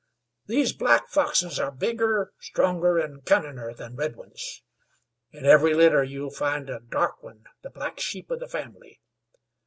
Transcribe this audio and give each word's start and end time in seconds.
These 0.47 0.73
black 0.73 1.09
foxes 1.09 1.59
are 1.59 1.69
bigger, 1.69 2.33
stronger 2.39 2.99
an' 2.99 3.21
cunniner 3.21 3.71
than 3.77 3.95
red 3.95 4.15
ones. 4.15 4.63
In 5.31 5.45
every 5.45 5.75
litter 5.75 6.03
you'll 6.03 6.31
find 6.31 6.71
a 6.71 6.79
dark 6.79 7.21
one, 7.21 7.43
the 7.61 7.69
black 7.69 7.99
sheep 7.99 8.31
of 8.31 8.39
the 8.39 8.47
family. 8.47 8.99